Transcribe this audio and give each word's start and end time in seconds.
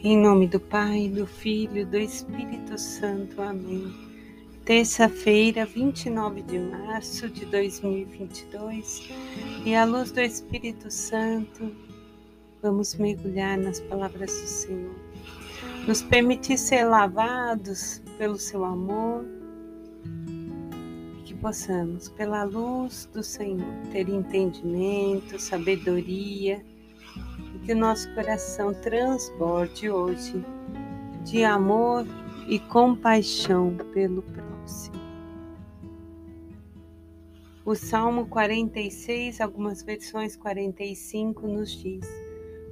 Em 0.00 0.16
nome 0.16 0.46
do 0.46 0.60
Pai, 0.60 1.08
do 1.08 1.26
Filho, 1.26 1.84
do 1.84 1.98
Espírito 1.98 2.78
Santo. 2.78 3.42
Amém. 3.42 3.92
Terça-feira, 4.64 5.66
29 5.66 6.40
de 6.42 6.56
março 6.56 7.28
de 7.28 7.44
2022, 7.46 9.10
e 9.66 9.74
à 9.74 9.84
luz 9.84 10.12
do 10.12 10.20
Espírito 10.20 10.88
Santo, 10.88 11.74
vamos 12.62 12.94
mergulhar 12.94 13.58
nas 13.58 13.80
palavras 13.80 14.30
do 14.30 14.46
Senhor. 14.46 14.94
Nos 15.88 16.00
permitir 16.00 16.58
ser 16.58 16.84
lavados 16.84 18.00
pelo 18.18 18.38
seu 18.38 18.64
amor 18.64 19.24
que 21.24 21.34
possamos, 21.34 22.08
pela 22.10 22.44
luz 22.44 23.10
do 23.12 23.24
Senhor, 23.24 23.74
ter 23.90 24.08
entendimento, 24.08 25.40
sabedoria 25.40 26.64
que 27.68 27.74
nosso 27.74 28.10
coração 28.14 28.72
transborde 28.72 29.90
hoje 29.90 30.42
de 31.22 31.44
amor 31.44 32.06
e 32.48 32.58
compaixão 32.58 33.76
pelo 33.92 34.22
próximo. 34.22 34.96
O 37.66 37.74
Salmo 37.74 38.26
46, 38.26 39.42
algumas 39.42 39.82
versões 39.82 40.34
45, 40.34 41.46
nos 41.46 41.72
diz: 41.72 42.08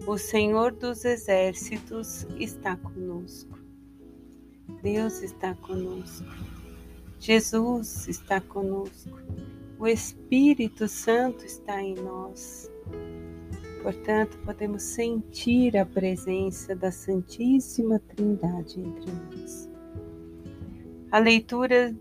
O 0.06 0.16
Senhor 0.16 0.72
dos 0.72 1.04
exércitos 1.04 2.26
está 2.38 2.74
conosco. 2.78 3.58
Deus 4.82 5.22
está 5.22 5.54
conosco. 5.56 6.24
Jesus 7.20 8.08
está 8.08 8.40
conosco. 8.40 9.20
O 9.78 9.86
Espírito 9.86 10.88
Santo 10.88 11.44
está 11.44 11.82
em 11.82 11.96
nós. 11.96 12.74
Portanto, 13.86 14.36
podemos 14.38 14.82
sentir 14.82 15.76
a 15.76 15.86
presença 15.86 16.74
da 16.74 16.90
Santíssima 16.90 18.00
Trindade 18.00 18.80
entre 18.80 19.12
nós. 19.12 19.70
A 21.12 21.20
leitura 21.20 21.94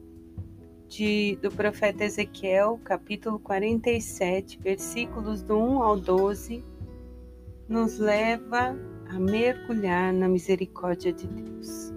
de, 0.87 1.37
do 1.43 1.51
profeta 1.51 2.03
Ezequiel, 2.03 2.79
capítulo 2.83 3.37
47, 3.37 4.57
versículos 4.57 5.43
do 5.43 5.59
1 5.59 5.83
ao 5.83 5.99
12, 5.99 6.63
nos 7.69 7.99
leva 7.99 8.75
a 9.07 9.19
mergulhar 9.19 10.11
na 10.11 10.27
misericórdia 10.27 11.13
de 11.13 11.27
Deus. 11.27 11.93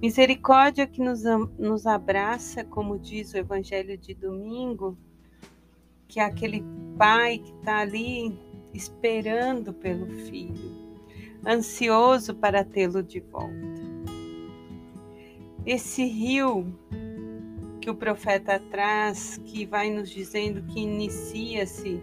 Misericórdia 0.00 0.86
que 0.86 1.02
nos, 1.02 1.24
nos 1.58 1.84
abraça, 1.84 2.62
como 2.62 2.96
diz 2.96 3.34
o 3.34 3.38
Evangelho 3.38 3.98
de 3.98 4.14
domingo, 4.14 4.96
que 6.06 6.20
é 6.20 6.22
aquele 6.22 6.64
pai 6.96 7.38
que 7.38 7.50
está 7.54 7.78
ali 7.80 8.53
esperando 8.74 9.72
pelo 9.72 10.06
filho, 10.06 10.70
ansioso 11.46 12.34
para 12.34 12.64
tê-lo 12.64 13.02
de 13.02 13.20
volta. 13.20 13.84
Esse 15.64 16.04
rio 16.04 16.66
que 17.80 17.88
o 17.88 17.94
profeta 17.94 18.58
traz, 18.70 19.38
que 19.44 19.64
vai 19.64 19.90
nos 19.90 20.10
dizendo 20.10 20.62
que 20.62 20.80
inicia-se, 20.80 22.00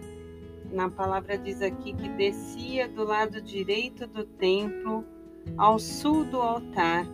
na 0.72 0.88
palavra 0.88 1.36
diz 1.36 1.60
aqui 1.60 1.92
que 1.92 2.08
descia 2.10 2.88
do 2.88 3.04
lado 3.04 3.42
direito 3.42 4.06
do 4.06 4.24
templo 4.24 5.04
ao 5.58 5.78
sul 5.78 6.24
do 6.24 6.40
altar 6.40 7.06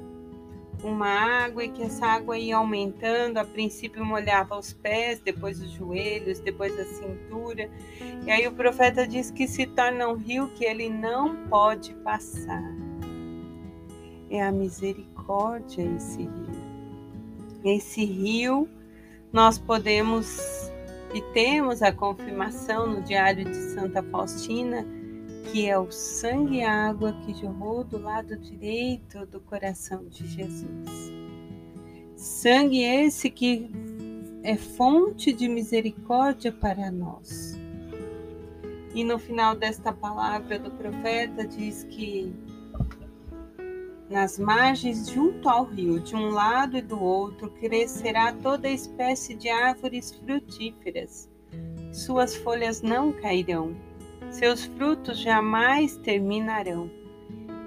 uma 0.83 1.09
água 1.09 1.65
e 1.65 1.69
que 1.69 1.83
essa 1.83 2.07
água 2.07 2.39
ia 2.39 2.57
aumentando. 2.57 3.39
A 3.39 3.45
princípio 3.45 4.05
molhava 4.05 4.59
os 4.59 4.73
pés, 4.73 5.21
depois 5.21 5.61
os 5.61 5.71
joelhos, 5.71 6.41
depois 6.41 6.79
a 6.79 6.84
cintura. 6.84 7.69
E 8.25 8.31
aí 8.31 8.47
o 8.47 8.53
profeta 8.53 9.06
diz 9.06 9.31
que 9.31 9.47
se 9.47 9.67
torna 9.67 10.09
um 10.09 10.15
rio 10.15 10.49
que 10.55 10.65
ele 10.65 10.89
não 10.89 11.37
pode 11.49 11.95
passar. 11.97 12.62
É 14.31 14.43
a 14.43 14.53
misericórdia 14.53 15.83
esse 15.97 16.22
rio. 16.22 16.69
Esse 17.65 18.05
rio 18.05 18.69
nós 19.33 19.59
podemos 19.59 20.71
e 21.15 21.22
temos 21.33 21.83
a 21.83 21.91
confirmação 21.91 22.87
no 22.87 23.03
diário 23.03 23.45
de 23.45 23.56
Santa 23.72 24.03
Faustina 24.03 24.87
que 25.50 25.66
é 25.66 25.78
o 25.78 25.91
sangue 25.91 26.59
e 26.59 26.62
a 26.62 26.88
água 26.88 27.12
que 27.25 27.32
jorrou 27.34 27.82
do 27.82 27.98
lado 27.98 28.36
direito 28.36 29.25
do 29.26 29.41
coração 29.41 30.04
de 30.06 30.26
Jesus. 30.26 31.12
Sangue 32.16 32.82
esse 32.82 33.31
que 33.31 33.70
é 34.42 34.56
fonte 34.56 35.32
de 35.32 35.48
misericórdia 35.48 36.53
para 36.53 36.91
nós. 36.91 37.59
E 38.94 39.03
no 39.04 39.19
final 39.19 39.54
desta 39.54 39.92
palavra 39.92 40.59
do 40.59 40.70
profeta 40.70 41.47
diz 41.47 41.84
que 41.84 42.32
nas 44.10 44.38
margens 44.38 45.09
junto 45.09 45.48
ao 45.48 45.65
rio, 45.65 46.00
de 46.00 46.16
um 46.16 46.30
lado 46.30 46.78
e 46.78 46.82
do 46.82 46.98
outro, 47.00 47.50
crescerá 47.50 48.32
toda 48.32 48.69
espécie 48.69 49.34
de 49.34 49.48
árvores 49.48 50.12
frutíferas. 50.12 51.30
Suas 51.92 52.34
folhas 52.36 52.80
não 52.80 53.12
cairão 53.12 53.76
seus 54.31 54.65
frutos 54.65 55.19
jamais 55.19 55.97
terminarão, 55.97 56.91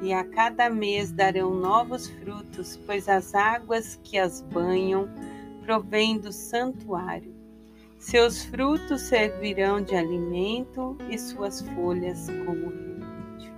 e 0.02 0.14
a 0.14 0.24
cada 0.24 0.70
mês 0.70 1.12
darão 1.12 1.54
novos 1.54 2.08
frutos, 2.08 2.80
pois 2.86 3.08
as 3.08 3.36
águas 3.36 4.00
que 4.04 4.18
as 4.18 4.42
banham 4.42 5.08
provêm 5.64 6.18
do 6.18 6.32
santuário. 6.32 7.34
Seus 7.98 8.44
frutos 8.46 9.02
servirão 9.02 9.82
de 9.82 9.96
alimento 9.96 10.98
e 11.08 11.20
suas 11.20 11.62
folhas 11.62 12.28
como 12.46 12.70
remédio. 12.70 13.54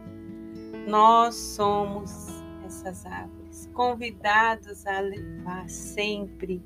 Nós 0.85 1.35
somos 1.35 2.27
essas 2.65 3.05
árvores, 3.05 3.69
convidados 3.73 4.85
a 4.85 4.99
levar 4.99 5.69
sempre 5.69 6.61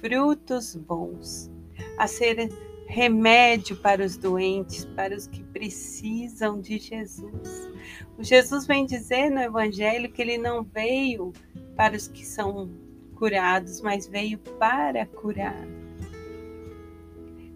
frutos 0.00 0.76
bons, 0.76 1.50
a 1.98 2.06
ser 2.06 2.48
remédio 2.86 3.76
para 3.76 4.04
os 4.04 4.16
doentes, 4.16 4.84
para 4.96 5.14
os 5.14 5.26
que 5.26 5.42
precisam 5.42 6.60
de 6.60 6.78
Jesus. 6.78 7.70
O 8.16 8.22
Jesus 8.22 8.66
vem 8.66 8.86
dizer 8.86 9.30
no 9.30 9.40
Evangelho 9.40 10.10
que 10.10 10.22
ele 10.22 10.38
não 10.38 10.62
veio 10.62 11.32
para 11.76 11.96
os 11.96 12.08
que 12.08 12.24
são 12.24 12.70
curados, 13.16 13.80
mas 13.80 14.06
veio 14.06 14.38
para 14.38 15.06
curar. 15.06 15.66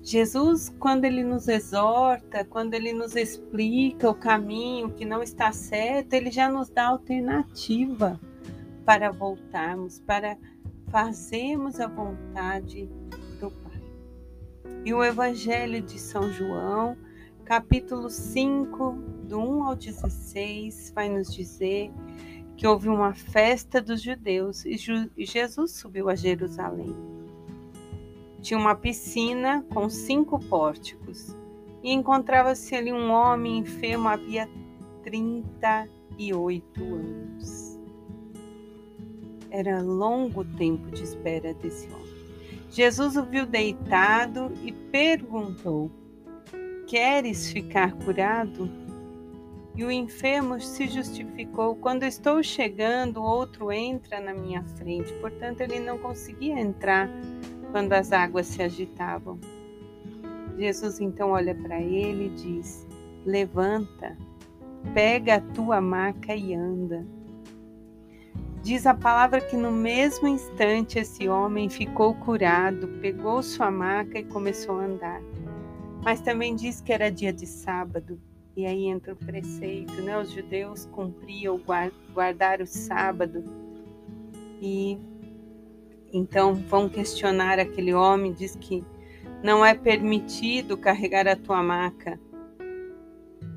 Jesus, 0.03 0.75
quando 0.79 1.05
ele 1.05 1.23
nos 1.23 1.47
exorta, 1.47 2.45
quando 2.45 2.75
ele 2.75 2.93
nos 2.93 3.15
explica 3.15 4.11
o 4.11 4.15
caminho 4.15 4.91
que 4.91 5.05
não 5.05 5.23
está 5.23 5.53
certo, 5.53 6.15
ele 6.15 6.31
já 6.31 6.49
nos 6.49 6.71
dá 6.71 6.89
alternativa 6.89 8.19
para 8.85 9.13
voltarmos, 9.13 10.01
para 10.01 10.39
fazermos 10.91 11.79
a 11.79 11.87
vontade 11.87 12.89
e 14.85 14.95
o 14.95 15.05
Evangelho 15.05 15.83
de 15.83 15.99
São 15.99 16.31
João, 16.33 16.97
capítulo 17.45 18.09
5, 18.09 18.93
do 19.29 19.39
1 19.39 19.65
ao 19.65 19.77
16, 19.77 20.93
vai 20.95 21.09
nos 21.09 21.35
dizer 21.35 21.91
que 22.57 22.67
houve 22.67 22.89
uma 22.89 23.15
festa 23.15 23.81
dos 23.81 24.03
judeus 24.03 24.65
e 24.65 24.77
Jesus 25.25 25.73
subiu 25.73 26.09
a 26.09 26.15
Jerusalém. 26.15 26.95
Tinha 28.41 28.59
uma 28.59 28.75
piscina 28.75 29.65
com 29.73 29.89
cinco 29.89 30.39
pórticos 30.39 31.37
e 31.83 31.93
encontrava-se 31.93 32.75
ali 32.75 32.93
um 32.93 33.11
homem 33.11 33.59
enfermo 33.59 34.09
havia 34.09 34.49
38 35.03 36.83
anos. 36.83 37.79
Era 39.51 39.83
longo 39.83 40.45
tempo 40.45 40.91
de 40.91 41.03
espera 41.03 41.53
desse 41.55 41.87
homem. 41.89 42.00
Jesus 42.71 43.17
o 43.17 43.25
viu 43.25 43.47
deitado 43.47 44.53
e 44.63 44.71
perguntou: 44.71 45.91
Queres 46.87 47.51
ficar 47.51 47.93
curado? 47.93 48.71
E 49.75 49.85
o 49.85 49.91
enfermo 49.91 50.61
se 50.61 50.87
justificou: 50.87 51.75
Quando 51.75 52.05
estou 52.05 52.43
chegando, 52.43 53.23
outro 53.23 53.73
entra 53.73 54.21
na 54.21 54.33
minha 54.33 54.63
frente. 54.63 55.13
Portanto, 55.15 55.61
ele 55.63 55.81
não 55.81 55.99
conseguia 55.99 56.61
entrar 56.61 57.11
quando 57.73 57.93
as 57.93 58.13
águas 58.13 58.47
se 58.47 58.63
agitavam. 58.63 59.39
Jesus 60.57 61.01
então 61.01 61.31
olha 61.31 61.55
para 61.55 61.81
ele 61.81 62.27
e 62.27 62.31
diz: 62.31 62.87
Levanta, 63.27 64.17
pega 64.95 65.37
a 65.37 65.41
tua 65.41 65.81
maca 65.81 66.37
e 66.37 66.55
anda. 66.55 67.05
Diz 68.63 68.87
a 68.87 68.95
palavra 68.95 69.41
que 69.41 69.57
no 69.57 69.73
mesmo 69.73 70.29
instante 70.29 70.99
esse 70.99 71.29
homem 71.29 71.69
ficou 71.69 72.15
curado, 72.15 72.89
pegou 73.01 73.43
sua 73.43 73.71
maca 73.71 74.19
e 74.19 74.25
começou 74.25 74.79
a 74.79 74.85
andar. 74.85 75.23
Mas 76.05 76.21
também 76.21 76.55
diz 76.55 76.81
que 76.81 76.93
era 76.93 77.11
dia 77.11 77.33
de 77.33 77.47
sábado, 77.47 78.21
e 78.57 78.67
aí 78.67 78.85
entra 78.85 79.15
o 79.15 79.17
preceito, 79.17 80.03
né? 80.03 80.19
Os 80.19 80.31
judeus 80.31 80.87
cumpriam 80.87 81.61
guardar 82.13 82.61
o 82.61 82.67
sábado 82.67 83.45
e 84.61 84.99
então 86.13 86.55
vão 86.55 86.89
questionar 86.89 87.59
aquele 87.59 87.95
homem, 87.95 88.33
diz 88.33 88.57
que 88.57 88.85
não 89.43 89.65
é 89.65 89.75
permitido 89.75 90.77
carregar 90.77 91.27
a 91.27 91.37
tua 91.37 91.63
maca 91.63 92.21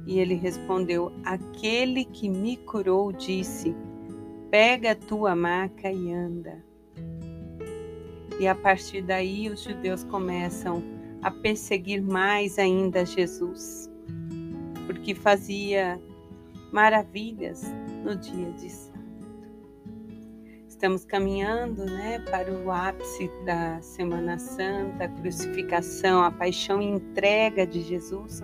E 0.06 0.20
ele 0.20 0.36
respondeu: 0.36 1.12
Aquele 1.26 2.06
que 2.06 2.30
me 2.30 2.58
curou 2.58 3.12
disse: 3.12 3.76
Pega 4.54 4.92
a 4.92 4.96
tua 4.96 5.36
maca 5.36 5.92
e 5.92 6.14
anda. 6.14 6.64
E 8.40 8.48
a 8.48 8.54
partir 8.54 9.02
daí 9.02 9.50
os 9.50 9.64
judeus 9.64 10.04
começam 10.04 10.84
a 11.24 11.32
perseguir 11.32 12.04
mais 12.04 12.60
ainda 12.60 13.04
Jesus, 13.04 13.90
porque 14.86 15.16
fazia 15.16 16.00
maravilhas 16.72 17.64
no 18.04 18.16
dia 18.16 18.52
de 18.52 18.70
sábado. 18.70 19.04
Estamos 20.68 21.04
caminhando 21.04 21.84
né, 21.86 22.20
para 22.20 22.52
o 22.52 22.70
ápice 22.72 23.32
da 23.48 23.82
Semana 23.82 24.38
Santa, 24.38 25.06
a 25.06 25.10
crucificação, 25.10 26.24
a 26.24 26.30
paixão 26.30 26.80
e 26.80 26.86
entrega 26.86 27.66
de 27.66 27.82
Jesus 27.82 28.44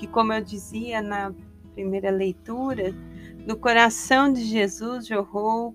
que, 0.00 0.08
como 0.08 0.32
eu 0.32 0.42
dizia 0.42 1.00
na 1.00 1.32
primeira 1.74 2.10
leitura, 2.10 2.92
no 3.48 3.56
coração 3.56 4.30
de 4.30 4.44
Jesus 4.44 5.06
jorrou 5.06 5.74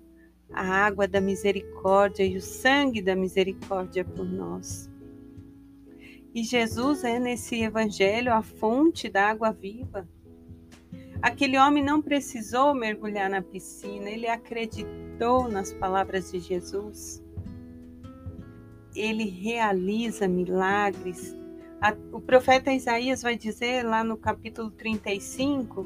a 0.52 0.62
água 0.62 1.08
da 1.08 1.20
misericórdia 1.20 2.24
e 2.24 2.36
o 2.36 2.40
sangue 2.40 3.02
da 3.02 3.16
misericórdia 3.16 4.04
por 4.04 4.24
nós. 4.24 4.88
E 6.32 6.44
Jesus 6.44 7.02
é 7.02 7.18
nesse 7.18 7.60
evangelho 7.60 8.32
a 8.32 8.42
fonte 8.42 9.08
da 9.08 9.28
água 9.28 9.50
viva. 9.50 10.08
Aquele 11.20 11.58
homem 11.58 11.82
não 11.82 12.00
precisou 12.00 12.74
mergulhar 12.74 13.28
na 13.28 13.42
piscina, 13.42 14.08
ele 14.08 14.28
acreditou 14.28 15.48
nas 15.48 15.72
palavras 15.72 16.30
de 16.30 16.38
Jesus. 16.38 17.20
Ele 18.94 19.24
realiza 19.24 20.28
milagres 20.28 21.36
o 22.12 22.20
profeta 22.20 22.72
Isaías 22.72 23.20
vai 23.20 23.36
dizer 23.36 23.84
lá 23.84 24.02
no 24.02 24.16
capítulo 24.16 24.70
35 24.70 25.84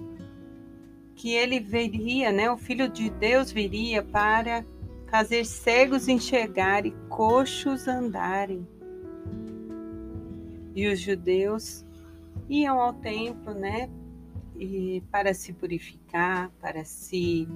que 1.19 1.35
ele 1.35 1.59
viria, 1.59 2.31
né, 2.31 2.49
o 2.49 2.57
Filho 2.57 2.89
de 2.89 3.11
Deus 3.11 3.51
viria 3.51 4.05
para 4.05 4.65
fazer 5.09 5.45
cegos 5.45 6.07
enxergarem, 6.07 6.95
coxos 7.09 7.89
andarem. 7.89 8.67
E 10.77 10.87
os 10.87 11.01
judeus 11.01 11.85
iam 12.49 12.81
ao 12.81 12.93
templo, 12.93 13.53
né, 13.53 13.91
e 14.57 15.03
para 15.11 15.35
se 15.35 15.53
purificar, 15.53 16.53
para 16.61 16.85
se 16.85 17.49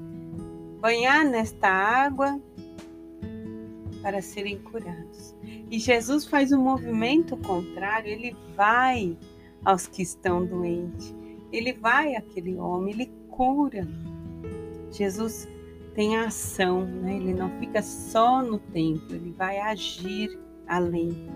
banhar 0.81 1.25
nesta 1.25 1.69
água, 1.69 2.41
para 4.03 4.21
serem 4.21 4.59
curados. 4.59 5.37
E 5.71 5.79
Jesus 5.79 6.27
faz 6.27 6.51
um 6.51 6.61
movimento 6.61 7.37
contrário, 7.37 8.11
ele 8.11 8.37
vai 8.57 9.17
aos 9.65 9.87
que 9.87 10.03
estão 10.03 10.45
doentes, 10.45 11.15
ele 11.53 11.73
vai 11.73 12.17
àquele 12.17 12.57
homem, 12.57 12.95
ele 12.95 13.22
cura. 13.33 13.89
Jesus 14.93 15.49
tem 15.95 16.17
ação, 16.17 16.87
né? 16.87 17.17
ele 17.17 17.35
não 17.35 17.51
fica 17.59 17.83
só 17.83 18.41
no 18.41 18.61
templo, 18.61 19.17
ele 19.17 19.33
vai 19.33 19.59
agir 19.59 20.39
além. 20.69 21.29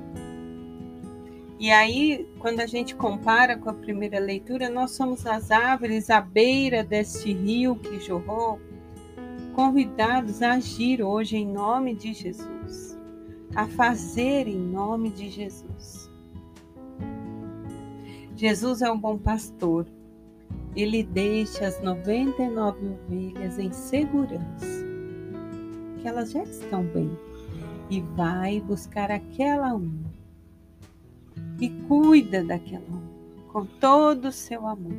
E 1.58 1.70
aí, 1.70 2.28
quando 2.38 2.60
a 2.60 2.66
gente 2.66 2.94
compara 2.94 3.56
com 3.56 3.69
a 3.69 3.75
primeira 3.75 4.20
leitura, 4.20 4.69
nós 4.69 4.93
somos 4.93 5.26
as 5.26 5.50
árvores 5.50 6.08
à 6.08 6.20
beira 6.20 6.84
deste 6.84 7.32
rio 7.32 7.75
que 7.76 7.99
jorrou, 7.99 8.60
convidados 9.54 10.42
a 10.42 10.52
agir 10.52 11.02
hoje 11.02 11.37
em 11.37 11.46
nome 11.46 11.94
de 11.94 12.12
Jesus 12.12 12.96
a 13.56 13.66
fazer 13.66 14.46
em 14.46 14.58
nome 14.58 15.10
de 15.10 15.31
Jesus. 15.31 16.10
Jesus 18.37 18.82
é 18.82 18.90
um 18.92 18.99
bom 18.99 19.16
pastor. 19.16 19.87
Ele 20.76 21.02
deixa 21.02 21.67
as 21.67 21.82
99 21.82 22.87
ovelhas 22.87 23.58
em 23.58 23.73
segurança, 23.73 24.84
que 25.99 26.06
elas 26.06 26.31
já 26.32 26.43
estão 26.43 26.84
bem, 26.84 27.11
e 27.88 28.00
vai 28.00 28.61
buscar 28.61 29.11
aquela 29.11 29.75
uma 29.75 30.14
e 31.61 31.70
cuida 31.88 32.44
daquela 32.44 32.84
uma 32.88 33.17
com 33.52 33.64
todo 33.64 34.26
o 34.26 34.32
seu 34.32 34.67
amor. 34.67 34.93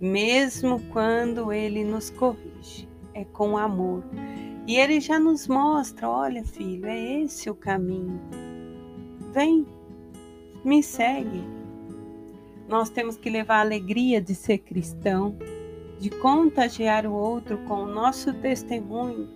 Mesmo 0.00 0.80
quando 0.92 1.50
ele 1.50 1.82
nos 1.82 2.10
corrige, 2.10 2.86
é 3.14 3.24
com 3.24 3.56
amor 3.56 4.04
e 4.66 4.76
ele 4.76 5.00
já 5.00 5.18
nos 5.18 5.46
mostra: 5.48 6.08
olha, 6.08 6.44
filho, 6.44 6.86
é 6.86 7.22
esse 7.22 7.48
o 7.48 7.54
caminho. 7.54 8.20
Vem, 9.32 9.66
me 10.64 10.82
segue. 10.82 11.53
Nós 12.68 12.88
temos 12.88 13.16
que 13.16 13.28
levar 13.28 13.58
a 13.58 13.60
alegria 13.60 14.20
de 14.20 14.34
ser 14.34 14.58
cristão, 14.58 15.36
de 15.98 16.10
contagiar 16.10 17.06
o 17.06 17.12
outro 17.12 17.58
com 17.66 17.82
o 17.82 17.86
nosso 17.86 18.32
testemunho, 18.34 19.28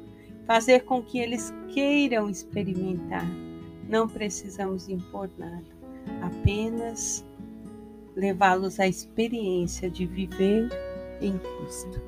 fazer 0.46 0.84
com 0.84 1.02
que 1.02 1.18
eles 1.18 1.52
queiram 1.68 2.28
experimentar. 2.28 3.26
Não 3.88 4.08
precisamos 4.08 4.88
impor 4.88 5.30
nada, 5.38 5.64
apenas 6.22 7.24
levá-los 8.16 8.80
à 8.80 8.86
experiência 8.88 9.88
de 9.88 10.04
viver 10.06 10.68
em 11.20 11.38
Cristo. 11.38 12.02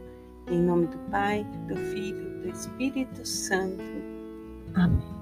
Em 0.51 0.59
nome 0.59 0.87
do 0.89 0.99
Pai, 1.11 1.47
do 1.69 1.77
Filho 1.77 2.43
do 2.43 2.49
Espírito 2.49 3.25
Santo. 3.27 3.85
Amém. 4.75 5.20